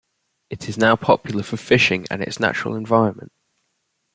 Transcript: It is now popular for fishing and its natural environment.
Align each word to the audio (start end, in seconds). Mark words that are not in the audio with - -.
It 0.49 0.67
is 0.67 0.79
now 0.79 0.95
popular 0.95 1.43
for 1.43 1.57
fishing 1.57 2.07
and 2.09 2.23
its 2.23 2.39
natural 2.39 2.73
environment. 2.73 3.31